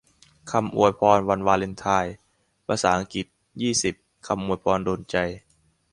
[0.51, 2.13] คำอวยพรวันวาเลนไทน์
[2.67, 3.25] ภาษาอังกฤษ
[3.61, 3.95] ยี่สิบ
[4.27, 5.15] คำอวยพรโดนใจ